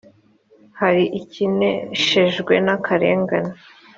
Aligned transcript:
hari 0.79 1.03
ikeneshejwe 1.19 2.53
n 2.65 2.67
akarengane 2.75 3.53